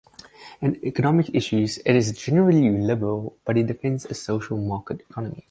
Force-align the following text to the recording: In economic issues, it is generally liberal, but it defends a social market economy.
In 0.61 0.83
economic 0.83 1.29
issues, 1.35 1.77
it 1.85 1.95
is 1.95 2.17
generally 2.17 2.71
liberal, 2.71 3.37
but 3.45 3.55
it 3.55 3.67
defends 3.67 4.03
a 4.05 4.15
social 4.15 4.57
market 4.57 5.01
economy. 5.01 5.39